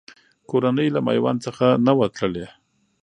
کورنۍ 0.49 0.85
یې 0.89 0.93
له 0.95 1.01
میوند 1.07 1.39
څخه 1.45 1.65
نه 1.85 1.91
وه 1.97 2.07
تللې. 2.15 2.45